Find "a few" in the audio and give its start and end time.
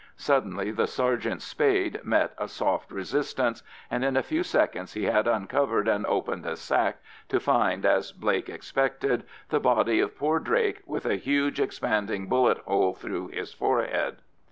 4.17-4.41